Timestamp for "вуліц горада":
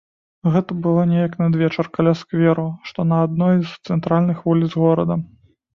4.49-5.25